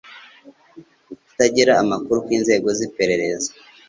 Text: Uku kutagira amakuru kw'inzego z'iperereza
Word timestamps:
Uku 1.11 1.23
kutagira 1.25 1.71
amakuru 1.83 2.17
kw'inzego 2.25 2.67
z'iperereza 2.77 3.49